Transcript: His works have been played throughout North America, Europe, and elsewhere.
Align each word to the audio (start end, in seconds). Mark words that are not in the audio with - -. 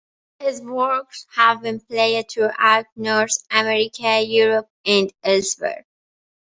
His 0.39 0.61
works 0.63 1.27
have 1.35 1.61
been 1.61 1.79
played 1.79 2.25
throughout 2.31 2.87
North 2.95 3.37
America, 3.51 4.19
Europe, 4.19 4.67
and 4.83 5.13
elsewhere. 5.23 5.85